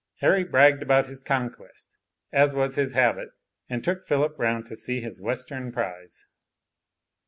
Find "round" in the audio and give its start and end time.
4.39-4.65